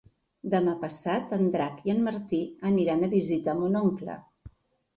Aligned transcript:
Demà 0.53 0.71
passat 0.85 1.35
en 1.37 1.51
Drac 1.57 1.85
i 1.91 1.93
en 1.95 2.01
Martí 2.09 2.41
aniran 2.73 3.03
a 3.03 3.13
visitar 3.15 3.57
mon 3.63 3.81
oncle. 3.85 4.21